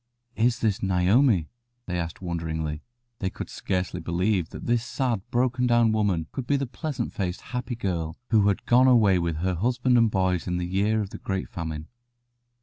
"Is 0.35 0.61
this 0.61 0.81
Naomi?" 0.81 1.47
they 1.85 1.99
asked 1.99 2.23
wonderingly. 2.23 2.81
They 3.19 3.29
could 3.29 3.51
scarcely 3.51 3.99
believe 3.99 4.49
that 4.49 4.65
this 4.65 4.83
sad, 4.83 5.21
broken 5.29 5.67
down 5.67 5.91
woman 5.91 6.25
could 6.31 6.47
be 6.47 6.55
the 6.55 6.65
pleasant 6.65 7.13
faced, 7.13 7.41
happy 7.41 7.75
girl 7.75 8.17
who 8.31 8.47
had 8.47 8.65
gone 8.65 8.87
away 8.87 9.19
with 9.19 9.35
her 9.35 9.53
husband 9.53 9.99
and 9.99 10.09
boys 10.09 10.47
in 10.47 10.57
the 10.57 10.65
year 10.65 11.01
of 11.01 11.11
the 11.11 11.19
great 11.19 11.47
famine. 11.49 11.87